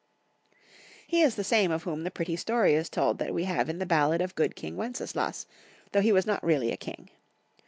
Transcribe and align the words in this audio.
He 1.05 1.21
is 1.21 1.35
the 1.35 1.43
same 1.43 1.69
of 1.69 1.83
whom 1.83 2.01
the 2.01 2.09
pretty 2.09 2.35
story 2.35 2.73
is 2.73 2.89
told 2.89 3.19
that 3.19 3.35
we 3.35 3.43
have 3.43 3.69
in 3.69 3.77
the 3.77 3.85
ballad 3.85 4.19
of" 4.19 4.33
Good 4.35 4.55
King 4.55 4.75
Wenceslas," 4.75 5.45
though 5.91 6.01
he 6.01 6.11
was 6.11 6.25
not 6.25 6.43
really 6.43 6.71
a 6.71 6.75
king. 6.77 7.11